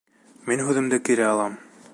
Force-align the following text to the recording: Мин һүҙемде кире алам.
Мин 0.47 0.63
һүҙемде 0.69 1.01
кире 1.11 1.29
алам. 1.35 1.63